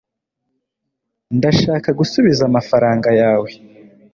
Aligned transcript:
ndashaka 1.37 1.89
gusubiza 1.99 2.41
amafaranga 2.49 3.09
yawe 3.21 3.49